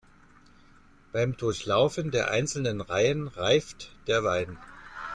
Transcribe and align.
Beim 1.11 1.37
Durchlaufen 1.37 2.09
der 2.09 2.31
einzelnen 2.31 2.81
Reihen 2.81 3.27
reift 3.27 3.91
der 4.07 4.23
Wein. 4.23 4.57